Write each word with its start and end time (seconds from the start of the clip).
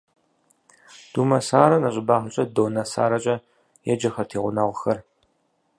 Думэсарэ 1.13 1.77
нэщӏыбагъкӏэ 1.81 2.43
«Доннэ 2.55 2.83
Саракӏэ» 2.91 3.35
еджэхэрт 3.91 4.31
и 4.37 4.39
гъунэгъухэр. 4.43 4.97